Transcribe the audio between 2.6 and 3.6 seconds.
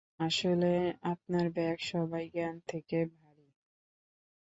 থেকে ভারী!